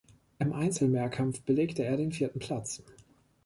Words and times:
Im 0.39 0.51
Einzelmehrkampf 0.53 1.41
belegte 1.41 1.83
er 1.85 1.95
den 1.95 2.11
vierten 2.11 2.39
Platz. 2.39 2.81